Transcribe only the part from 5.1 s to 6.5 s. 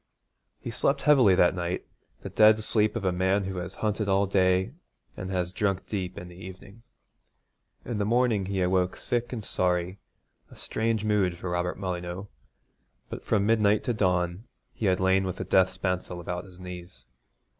and has drunk deep in the